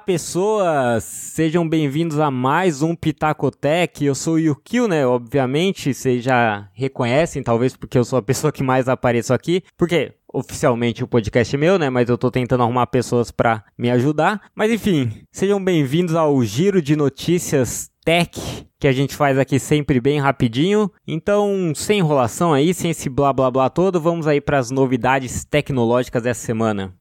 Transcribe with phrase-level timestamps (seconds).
[0.00, 1.04] pessoas!
[1.04, 4.04] Sejam bem-vindos a mais um Pitacotec.
[4.04, 5.06] Eu sou o Yukio, né?
[5.06, 9.62] Obviamente, vocês já reconhecem, talvez porque eu sou a pessoa que mais apareço aqui.
[9.76, 11.90] Porque oficialmente o podcast é meu, né?
[11.90, 14.40] Mas eu tô tentando arrumar pessoas para me ajudar.
[14.54, 20.00] Mas enfim, sejam bem-vindos ao Giro de Notícias Tech que a gente faz aqui sempre
[20.00, 20.90] bem rapidinho.
[21.06, 25.44] Então, sem enrolação aí, sem esse blá blá blá todo, vamos aí para as novidades
[25.44, 26.94] tecnológicas dessa semana.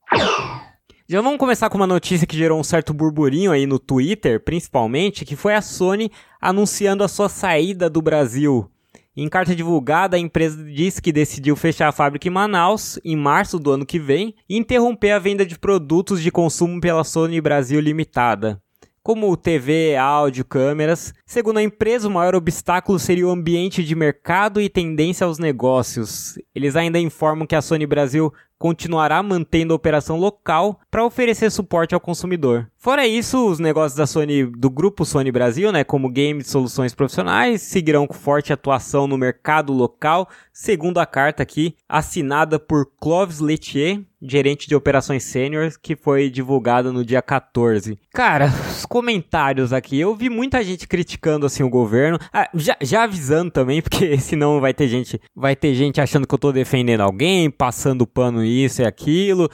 [1.11, 5.25] Já vamos começar com uma notícia que gerou um certo burburinho aí no Twitter, principalmente,
[5.25, 8.69] que foi a Sony anunciando a sua saída do Brasil.
[9.17, 13.57] Em carta divulgada, a empresa disse que decidiu fechar a fábrica em Manaus em março
[13.57, 17.79] do ano que vem e interromper a venda de produtos de consumo pela Sony Brasil
[17.79, 18.61] Limitada
[19.01, 21.15] como TV, áudio, câmeras.
[21.25, 26.35] Segundo a empresa, o maior obstáculo seria o ambiente de mercado e tendência aos negócios.
[26.53, 31.95] Eles ainda informam que a Sony Brasil continuará mantendo a operação local para oferecer suporte
[31.95, 32.69] ao consumidor.
[32.77, 36.93] Fora isso, os negócios da Sony, do grupo Sony Brasil, né, como games e soluções
[36.93, 43.39] profissionais, seguirão com forte atuação no mercado local, segundo a carta aqui, assinada por Clovis
[43.39, 47.97] Letier, gerente de operações sênior, que foi divulgada no dia 14.
[48.13, 53.03] Cara, os comentários aqui, eu vi muita gente criticando assim o governo, ah, já, já
[53.03, 57.01] avisando também, porque senão vai ter gente, vai ter gente achando que eu tô defendendo
[57.01, 59.49] alguém, passando pano isso e aquilo.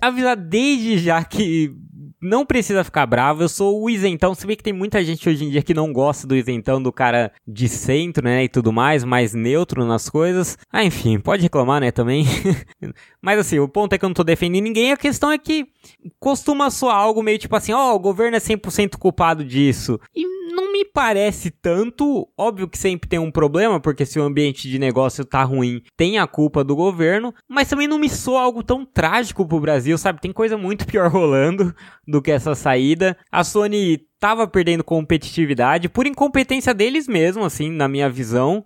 [0.00, 1.72] Avisar desde já que
[2.20, 4.34] não precisa ficar bravo, eu sou o isentão.
[4.34, 6.92] Se bem que tem muita gente hoje em dia que não gosta do isentão, do
[6.92, 10.58] cara de centro, né, e tudo mais, mais neutro nas coisas.
[10.72, 12.24] Ah, enfim, pode reclamar, né, também.
[13.22, 15.66] Mas assim, o ponto é que eu não tô defendendo ninguém, a questão é que
[16.18, 20.00] costuma soar algo meio tipo assim, ó, oh, o governo é 100% culpado disso.
[20.14, 20.37] E
[20.78, 22.28] me parece tanto.
[22.36, 26.18] Óbvio que sempre tem um problema, porque se o ambiente de negócio tá ruim, tem
[26.18, 30.20] a culpa do governo, mas também não me soa algo tão trágico pro Brasil, sabe?
[30.20, 31.74] Tem coisa muito pior rolando
[32.06, 33.16] do que essa saída.
[33.30, 38.64] A Sony tava perdendo competitividade por incompetência deles mesmo, assim, na minha visão.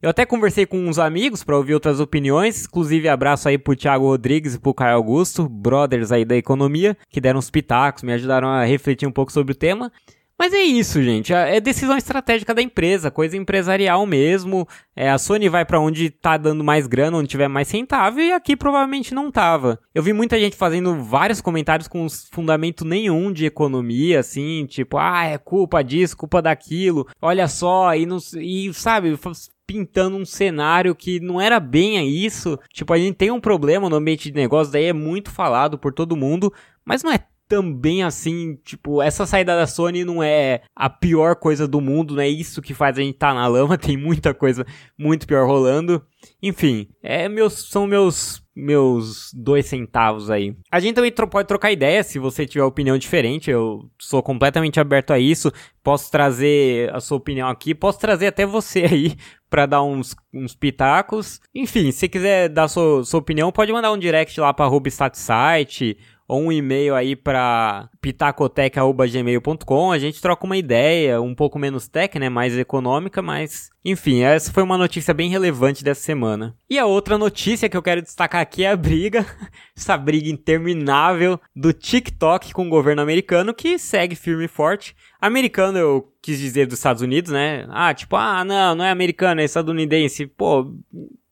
[0.00, 4.06] Eu até conversei com uns amigos para ouvir outras opiniões, inclusive abraço aí pro Thiago
[4.06, 8.48] Rodrigues e pro Caio Augusto, brothers aí da economia, que deram uns pitacos, me ajudaram
[8.48, 9.92] a refletir um pouco sobre o tema.
[10.40, 11.34] Mas é isso, gente.
[11.34, 14.66] É decisão estratégica da empresa, coisa empresarial mesmo.
[14.96, 18.32] É, a Sony vai para onde tá dando mais grana, onde tiver mais rentável, e
[18.32, 19.78] aqui provavelmente não tava.
[19.94, 25.26] Eu vi muita gente fazendo vários comentários com fundamento nenhum de economia, assim, tipo, ah,
[25.26, 29.18] é culpa disso, culpa daquilo, olha só, e, não, e sabe,
[29.66, 32.58] pintando um cenário que não era bem isso.
[32.72, 35.92] Tipo, a gente tem um problema no ambiente de negócio, daí é muito falado por
[35.92, 36.50] todo mundo,
[36.82, 37.18] mas não é
[37.50, 42.22] também assim, tipo, essa saída da Sony não é a pior coisa do mundo, não
[42.22, 44.64] é isso que faz a gente estar tá na lama, tem muita coisa
[44.96, 46.00] muito pior rolando.
[46.40, 50.54] Enfim, é meus, são meus meus dois centavos aí.
[50.70, 53.50] A gente também tro pode trocar ideia se você tiver opinião diferente.
[53.50, 55.50] Eu sou completamente aberto a isso.
[55.82, 57.74] Posso trazer a sua opinião aqui.
[57.74, 59.16] Posso trazer até você aí
[59.48, 61.40] para dar uns, uns pitacos.
[61.54, 64.70] Enfim, se quiser dar sua, sua opinião, pode mandar um direct lá para
[65.14, 65.96] Site
[66.30, 72.16] ou um e-mail aí para pitacotec.gmail.com, a gente troca uma ideia, um pouco menos tech,
[72.20, 76.56] né, mais econômica, mas enfim, essa foi uma notícia bem relevante dessa semana.
[76.68, 79.26] E a outra notícia que eu quero destacar aqui é a briga,
[79.76, 84.94] essa briga interminável do TikTok com o governo americano que segue firme e forte.
[85.20, 87.66] Americano eu quis dizer dos Estados Unidos, né?
[87.70, 90.26] Ah, tipo, ah, não, não é americano, é estadunidense.
[90.26, 90.72] Pô,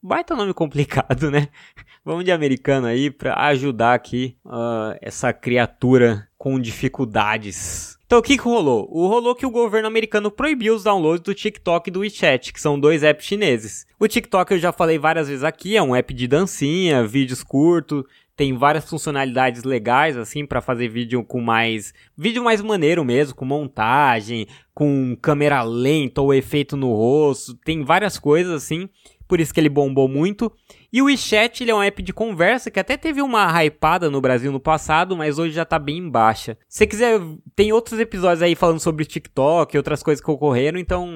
[0.02, 1.48] baita nome complicado, né?
[2.04, 7.98] Vamos de americano aí para ajudar aqui uh, essa criatura com dificuldades.
[8.06, 8.88] Então o que, que rolou?
[8.90, 12.60] O rolou que o governo americano proibiu os downloads do TikTok e do WeChat, que
[12.60, 13.86] são dois apps chineses.
[14.00, 18.04] O TikTok eu já falei várias vezes aqui, é um app de dancinha, vídeos curtos,
[18.34, 23.44] tem várias funcionalidades legais assim para fazer vídeo com mais vídeo mais maneiro mesmo, com
[23.44, 28.88] montagem, com câmera lenta ou efeito no rosto, tem várias coisas assim
[29.28, 30.50] por isso que ele bombou muito.
[30.92, 34.20] E o WeChat ele é um app de conversa que até teve uma hypada no
[34.20, 36.56] Brasil no passado, mas hoje já tá bem baixa.
[36.66, 37.20] Se você quiser,
[37.54, 41.10] tem outros episódios aí falando sobre TikTok e outras coisas que ocorreram, então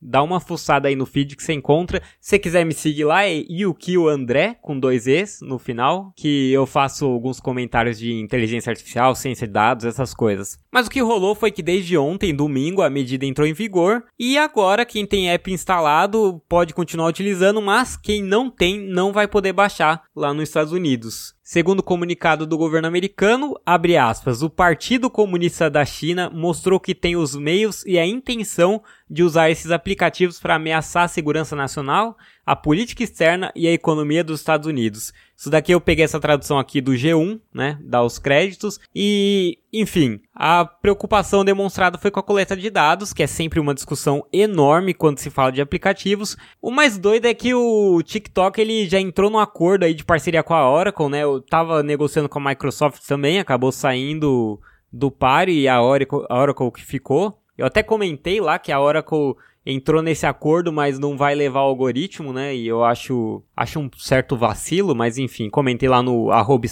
[0.00, 2.02] dá uma fuçada aí no feed que você encontra.
[2.20, 6.52] Se você quiser me seguir lá, é Yukio André, com dois E's no final, que
[6.52, 10.58] eu faço alguns comentários de inteligência artificial, ciência de dados, essas coisas.
[10.72, 14.36] Mas o que rolou foi que desde ontem, domingo, a medida entrou em vigor e
[14.36, 19.52] agora quem tem app instalado pode continuar utilizando, mas quem não tem não vai poder
[19.52, 21.34] baixar lá nos Estados Unidos.
[21.52, 26.94] Segundo o comunicado do governo americano, abre aspas, o Partido Comunista da China mostrou que
[26.94, 32.16] tem os meios e a intenção de usar esses aplicativos para ameaçar a segurança nacional,
[32.46, 35.12] a política externa e a economia dos Estados Unidos.
[35.36, 40.20] Isso daqui eu peguei essa tradução aqui do G1, né, dá os créditos e, enfim,
[40.34, 44.94] a preocupação demonstrada foi com a coleta de dados, que é sempre uma discussão enorme
[44.94, 46.36] quando se fala de aplicativos.
[46.60, 50.42] O mais doido é que o TikTok ele já entrou num acordo aí de parceria
[50.42, 51.22] com a Oracle, né?
[51.22, 54.60] Eu tava negociando com a Microsoft também, acabou saindo
[54.92, 57.38] do par e a Oracle, a Oracle que ficou.
[57.56, 59.34] Eu até comentei lá que a Oracle
[59.64, 62.54] entrou nesse acordo, mas não vai levar o algoritmo, né?
[62.54, 66.66] E eu acho, acho um certo vacilo, mas enfim, comentei lá no arroba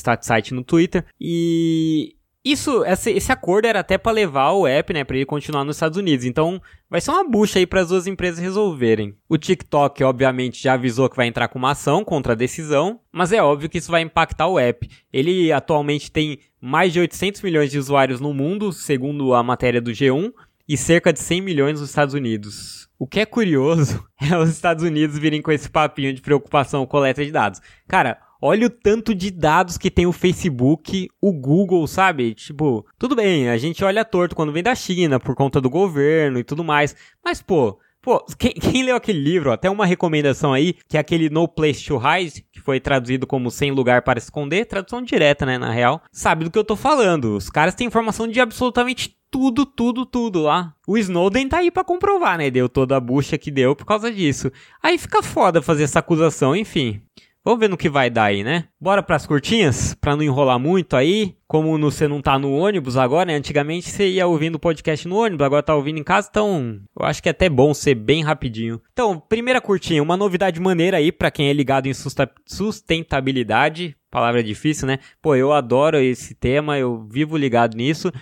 [0.52, 1.04] no Twitter.
[1.20, 5.64] E isso, esse, esse acordo era até para levar o app, né, para ele continuar
[5.64, 6.24] nos Estados Unidos.
[6.24, 9.14] Então, vai ser uma bucha aí para as duas empresas resolverem.
[9.28, 13.30] O TikTok, obviamente, já avisou que vai entrar com uma ação contra a decisão, mas
[13.32, 14.88] é óbvio que isso vai impactar o app.
[15.12, 19.90] Ele atualmente tem mais de 800 milhões de usuários no mundo, segundo a matéria do
[19.90, 20.32] G1,
[20.66, 22.88] e cerca de 100 milhões nos Estados Unidos.
[22.98, 26.92] O que é curioso é os Estados Unidos virem com esse papinho de preocupação com
[26.92, 27.60] coleta de dados.
[27.86, 32.34] Cara, olha o tanto de dados que tem o Facebook, o Google, sabe?
[32.34, 36.38] Tipo, tudo bem, a gente olha torto quando vem da China por conta do governo
[36.38, 36.94] e tudo mais,
[37.24, 41.28] mas pô, Pô, quem, quem, leu aquele livro, até uma recomendação aí, que é aquele
[41.28, 45.58] No Place to Hide, que foi traduzido como Sem Lugar para Esconder, tradução direta, né,
[45.58, 47.36] na real, sabe do que eu tô falando.
[47.36, 50.74] Os caras têm informação de absolutamente tudo, tudo, tudo lá.
[50.86, 52.50] O Snowden tá aí para comprovar, né?
[52.50, 54.50] Deu toda a bucha que deu por causa disso.
[54.82, 57.00] Aí fica foda fazer essa acusação, enfim.
[57.42, 58.64] Vamos ver no que vai dar aí, né?
[58.78, 59.94] Bora pras curtinhas?
[59.94, 61.34] Pra não enrolar muito aí.
[61.48, 63.34] Como você não tá no ônibus agora, né?
[63.34, 67.06] Antigamente você ia ouvindo o podcast no ônibus, agora tá ouvindo em casa, então eu
[67.06, 68.80] acho que é até bom ser bem rapidinho.
[68.92, 71.94] Então, primeira curtinha, uma novidade maneira aí para quem é ligado em
[72.46, 73.96] sustentabilidade.
[74.10, 74.98] Palavra difícil, né?
[75.22, 78.12] Pô, eu adoro esse tema, eu vivo ligado nisso.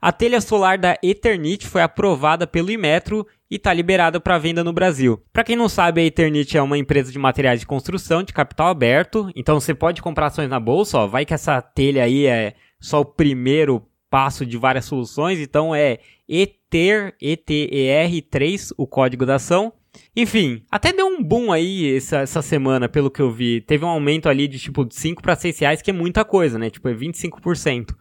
[0.00, 4.72] A telha solar da Eternit foi aprovada pelo Imetro e está liberada para venda no
[4.72, 5.20] Brasil.
[5.32, 8.68] Para quem não sabe, a Eternit é uma empresa de materiais de construção de capital
[8.68, 12.54] aberto, então você pode comprar ações na bolsa, ó, vai que essa telha aí é
[12.78, 15.98] só o primeiro passo de várias soluções, então é
[16.28, 19.72] ETER, ETER3, o código da ação.
[20.14, 23.60] Enfim, até deu um boom aí essa, essa semana, pelo que eu vi.
[23.60, 26.58] Teve um aumento ali de tipo de 5 para 6 reais, que é muita coisa,
[26.58, 26.70] né?
[26.70, 27.94] Tipo, é 25%.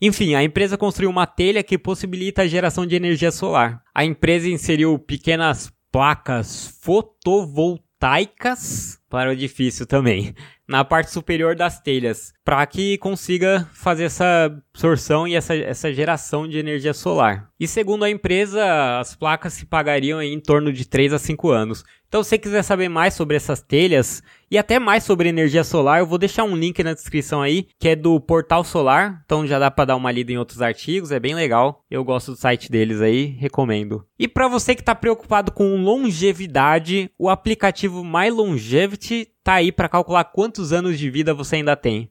[0.00, 3.82] Enfim, a empresa construiu uma telha que possibilita a geração de energia solar.
[3.94, 10.34] A empresa inseriu pequenas placas fotovoltaicas para o edifício também,
[10.68, 16.46] na parte superior das telhas, para que consiga fazer essa absorção e essa, essa geração
[16.46, 17.48] de energia solar.
[17.58, 21.84] E segundo a empresa, as placas se pagariam em torno de 3 a 5 anos.
[22.08, 26.00] Então, se você quiser saber mais sobre essas telhas e até mais sobre energia solar,
[26.00, 29.20] eu vou deixar um link na descrição aí, que é do Portal Solar.
[29.26, 31.84] Então já dá para dar uma lida em outros artigos, é bem legal.
[31.90, 34.06] Eu gosto do site deles aí, recomendo.
[34.18, 39.88] E para você que está preocupado com longevidade, o aplicativo My Longevity tá aí para
[39.88, 42.10] calcular quantos anos de vida você ainda tem.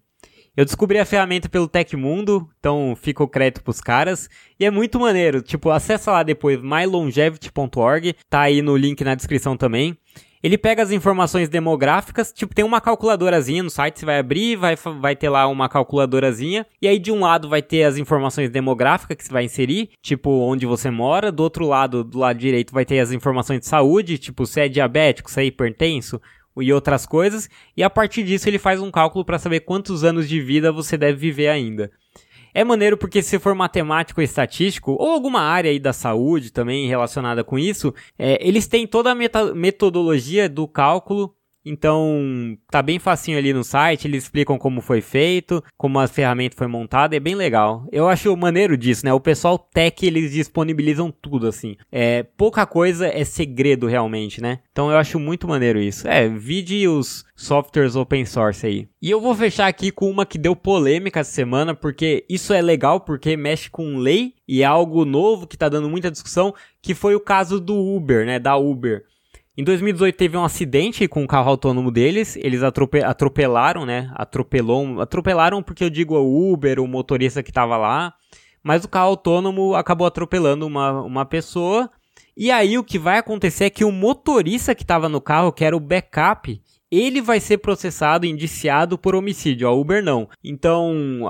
[0.56, 4.28] Eu descobri a ferramenta pelo Tecmundo, então fica o crédito pros caras.
[4.60, 5.44] E é muito maneiro.
[5.44, 9.95] Tipo, acessa lá depois mylongevity.org, tá aí no link na descrição também.
[10.42, 14.75] Ele pega as informações demográficas, tipo, tem uma calculadorazinha no site, você vai abrir, vai,
[14.75, 19.18] vai ter lá uma calculadorazinha, e aí de um lado vai ter as informações demográficas
[19.18, 22.86] que você vai inserir, tipo, onde você mora, do outro lado, do lado direito, vai
[22.86, 26.22] ter as informações de saúde, tipo, se é diabético, se é hipertenso,
[26.62, 30.28] e outras coisas, e a partir disso ele faz um cálculo para saber quantos anos
[30.28, 31.92] de vida você deve viver ainda.
[32.54, 36.88] É maneiro porque se for matemático ou estatístico, ou alguma área aí da saúde também
[36.88, 41.37] relacionada com isso, é, eles têm toda a metodologia do cálculo
[41.69, 46.55] então, tá bem facinho ali no site, eles explicam como foi feito, como a ferramenta
[46.55, 47.86] foi montada, é bem legal.
[47.91, 49.13] Eu acho maneiro disso, né?
[49.13, 51.75] O pessoal tech, eles disponibilizam tudo, assim.
[51.91, 54.59] É, pouca coisa é segredo realmente, né?
[54.71, 56.07] Então eu acho muito maneiro isso.
[56.07, 58.88] É, vide os softwares open source aí.
[59.01, 62.62] E eu vou fechar aqui com uma que deu polêmica essa semana, porque isso é
[62.62, 66.93] legal, porque mexe com lei e é algo novo que tá dando muita discussão, que
[66.93, 68.39] foi o caso do Uber, né?
[68.39, 69.03] Da Uber.
[69.58, 74.12] Em 2018 teve um acidente com o carro autônomo deles, eles atrope atropelaram, né?
[74.14, 78.14] Atropelou, atropelaram porque eu digo o Uber, o motorista que estava lá,
[78.62, 81.90] mas o carro autônomo acabou atropelando uma, uma pessoa.
[82.36, 85.66] E aí o que vai acontecer é que o motorista que estava no carro, que
[85.66, 86.62] era o backup,
[86.92, 90.30] ele vai ser processado, indiciado por homicídio, a Uber não.
[90.44, 91.24] Então,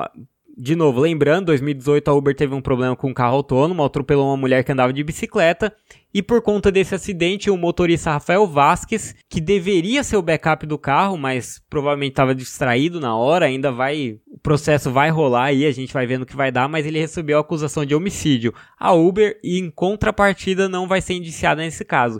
[0.59, 4.37] de novo, lembrando, 2018 a Uber teve um problema com um carro autônomo, atropelou uma
[4.37, 5.71] mulher que andava de bicicleta,
[6.11, 10.79] e por conta desse acidente, o motorista Rafael Vasques, que deveria ser o backup do
[10.79, 15.71] carro, mas provavelmente estava distraído na hora, ainda vai, o processo vai rolar aí, a
[15.71, 18.51] gente vai vendo o que vai dar, mas ele recebeu a acusação de homicídio.
[18.79, 22.19] A Uber, em contrapartida, não vai ser indiciada nesse caso.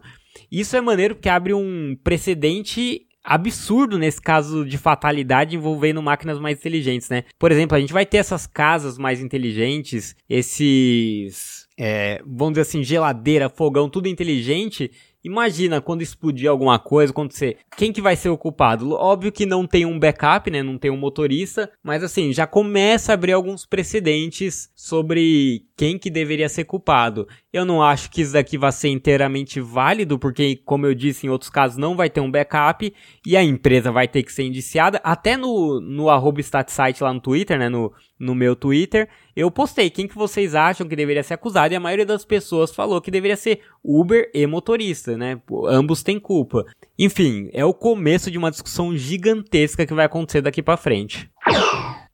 [0.52, 6.58] Isso é maneiro porque abre um precedente absurdo nesse caso de fatalidade envolvendo máquinas mais
[6.58, 7.26] inteligentes, né?
[7.38, 12.82] Por exemplo, a gente vai ter essas casas mais inteligentes, esses, é, vamos dizer assim,
[12.86, 14.90] geladeira, fogão, tudo inteligente,
[15.28, 17.58] Imagina quando explodir alguma coisa, quando você.
[17.76, 18.94] Quem que vai ser o culpado?
[18.94, 20.64] Óbvio que não tem um backup, né?
[20.64, 26.10] Não tem um motorista, mas assim, já começa a abrir alguns precedentes sobre quem que
[26.10, 27.28] deveria ser culpado.
[27.52, 31.30] Eu não acho que isso daqui vai ser inteiramente válido, porque, como eu disse, em
[31.30, 32.94] outros casos não vai ter um backup
[33.26, 35.02] e a empresa vai ter que ser indiciada.
[35.04, 37.68] Até no, no arroba StatSite lá no Twitter, né?
[37.68, 41.78] No, no meu Twitter, eu postei quem que vocês acham que deveria ser acusado e
[41.78, 45.40] a maioria das pessoas falou que deveria ser Uber e motorista, né?
[45.68, 46.66] Ambos têm culpa.
[46.98, 51.30] Enfim, é o começo de uma discussão gigantesca que vai acontecer daqui para frente.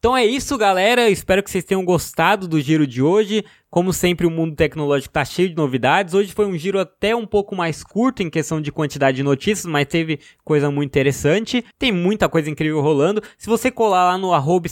[0.04, 1.10] Então é isso, galera.
[1.10, 3.42] Espero que vocês tenham gostado do giro de hoje.
[3.70, 6.14] Como sempre, o mundo tecnológico está cheio de novidades.
[6.14, 9.66] Hoje foi um giro até um pouco mais curto em questão de quantidade de notícias,
[9.66, 11.64] mas teve coisa muito interessante.
[11.80, 13.24] Tem muita coisa incrível rolando.
[13.38, 14.68] Se você colar lá no arroba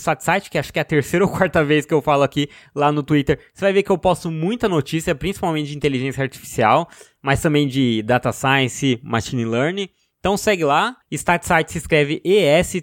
[0.50, 3.02] que acho que é a terceira ou quarta vez que eu falo aqui lá no
[3.02, 6.86] Twitter, você vai ver que eu posto muita notícia, principalmente de inteligência artificial,
[7.22, 9.88] mas também de data science, machine learning.
[10.22, 12.78] Então segue lá, StatSite se escreve E-S-T-A-T-S-I-T,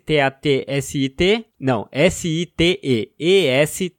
[1.58, 3.96] não, S-I-T-E, E-S-T-A-T-S-I-T-E.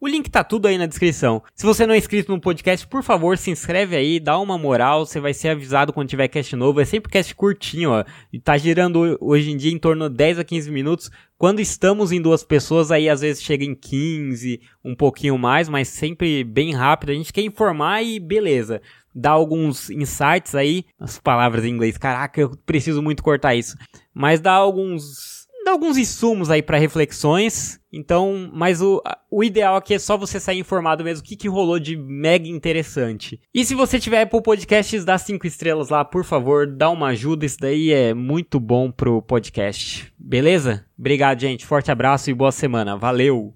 [0.00, 1.42] O link tá tudo aí na descrição.
[1.54, 5.04] Se você não é inscrito no podcast, por favor, se inscreve aí, dá uma moral,
[5.04, 8.56] você vai ser avisado quando tiver cast novo, é sempre cast curtinho, ó, e tá
[8.56, 12.42] girando hoje em dia em torno de 10 a 15 minutos, quando estamos em duas
[12.42, 17.10] pessoas, aí às vezes chega em 15, um pouquinho mais, mas sempre bem rápido.
[17.10, 18.80] A gente quer informar e beleza
[19.14, 23.76] dar alguns insights aí, as palavras em inglês, caraca, eu preciso muito cortar isso,
[24.12, 27.80] mas dá alguns dá alguns insumos aí para reflexões.
[27.90, 31.48] Então, mas o, o ideal aqui é só você sair informado mesmo o que, que
[31.48, 33.40] rolou de mega interessante.
[33.52, 37.46] E se você tiver Apple Podcasts, dá cinco estrelas lá, por favor, dá uma ajuda,
[37.46, 40.12] isso daí é muito bom pro podcast.
[40.18, 40.84] Beleza?
[40.98, 41.64] Obrigado, gente.
[41.64, 42.96] Forte abraço e boa semana.
[42.96, 43.54] Valeu!